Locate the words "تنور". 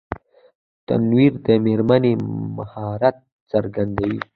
0.87-1.33